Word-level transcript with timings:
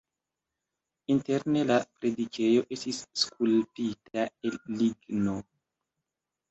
Interne 1.15 1.61
la 1.73 1.77
predikejo 1.99 2.65
estis 2.79 3.03
skulptita 3.25 4.29
el 4.51 4.61
ligno. 4.83 5.41